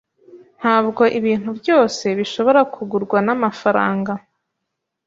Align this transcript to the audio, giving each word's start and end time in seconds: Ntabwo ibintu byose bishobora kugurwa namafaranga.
Ntabwo 0.59 1.03
ibintu 1.19 1.49
byose 1.59 2.05
bishobora 2.19 2.61
kugurwa 2.73 3.17
namafaranga. 3.25 4.13